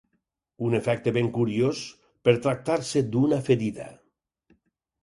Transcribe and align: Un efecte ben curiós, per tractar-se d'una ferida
Un 0.67 0.77
efecte 0.77 1.13
ben 1.17 1.29
curiós, 1.35 1.83
per 2.29 2.35
tractar-se 2.47 3.07
d'una 3.13 3.43
ferida 3.51 3.91